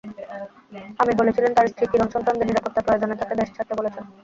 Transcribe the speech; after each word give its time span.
আমির 0.99 1.15
বলেছিলেন, 1.19 1.51
তাঁর 1.53 1.69
স্ত্রী 1.71 1.85
কিরণ 1.87 2.09
সন্তানদের 2.13 2.47
নিরাপত্তার 2.49 2.85
প্রয়োজনে 2.85 3.15
তাঁকে 3.19 3.35
দেশ 3.39 3.49
ছাড়তে 3.55 3.73
বলেছেন। 3.79 4.03